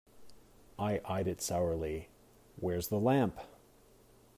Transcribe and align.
I 0.79 0.99
eyed 1.05 1.27
it 1.27 1.43
sourly. 1.43 2.09
Where's 2.55 2.87
the 2.87 2.97
lamp? 2.99 3.37